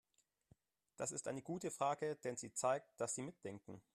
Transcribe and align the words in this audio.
Das 0.97 1.11
ist 1.11 1.27
eine 1.27 1.43
gute 1.43 1.69
Frage, 1.69 2.15
denn 2.15 2.35
sie 2.35 2.51
zeigt, 2.55 2.99
dass 2.99 3.13
Sie 3.13 3.21
mitdenken. 3.21 3.83